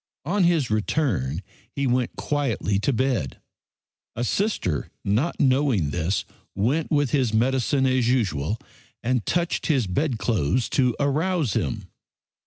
On 0.25 0.45
his 0.45 0.71
return 0.71 1.43
he 1.69 1.85
went 1.85 2.15
quietly 2.15 2.79
to 2.79 2.91
bed. 2.91 3.39
A 4.15 4.23
sister, 4.23 4.89
not 5.03 5.39
knowing 5.39 5.91
this, 5.91 6.25
went 6.55 6.89
with 6.89 7.11
his 7.11 7.35
medicine 7.35 7.85
as 7.85 8.09
usual 8.09 8.57
and 9.03 9.23
touched 9.27 9.67
his 9.67 9.85
bedclothes 9.85 10.69
to 10.69 10.95
arouse 10.99 11.53
him. 11.53 11.85